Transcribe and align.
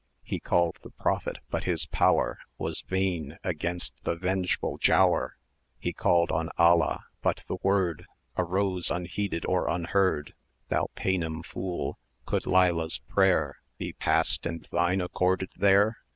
He 0.23 0.39
called 0.39 0.77
the 0.81 0.89
Prophet, 0.89 1.37
but 1.51 1.65
his 1.65 1.85
power 1.85 2.39
Was 2.57 2.81
vain 2.81 3.37
against 3.43 3.93
the 4.03 4.15
vengeful 4.15 4.79
Giaour: 4.79 5.33
680 5.83 5.87
He 5.89 5.93
called 5.93 6.31
on 6.31 6.49
Alla 6.57 7.03
but 7.21 7.43
the 7.47 7.57
word 7.61 8.07
Arose 8.35 8.89
unheeded 8.89 9.45
or 9.45 9.67
unheard. 9.69 10.33
Thou 10.69 10.87
Paynim 10.95 11.43
fool! 11.45 11.99
could 12.25 12.47
Leila's 12.47 12.97
prayer 12.97 13.57
Be 13.77 13.93
passed, 13.93 14.47
and 14.47 14.67
thine 14.71 15.01
accorded 15.01 15.51
there? 15.55 15.97